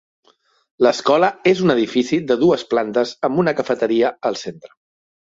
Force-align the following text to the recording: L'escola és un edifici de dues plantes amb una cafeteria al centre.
L'escola 0.85 1.29
és 1.51 1.61
un 1.67 1.75
edifici 1.75 2.21
de 2.33 2.39
dues 2.47 2.65
plantes 2.75 3.15
amb 3.31 3.45
una 3.47 3.57
cafeteria 3.63 4.15
al 4.33 4.45
centre. 4.47 4.79